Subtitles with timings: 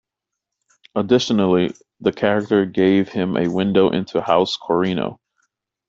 [0.95, 5.19] Additionally, the character gave him a window into House Corrino.